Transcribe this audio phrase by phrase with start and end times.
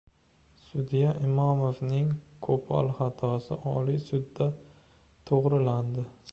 [0.69, 2.07] Sudya Imomovning
[2.49, 4.51] qo‘pol xatosi Oliy sudda
[5.31, 6.11] to‘g‘rilandi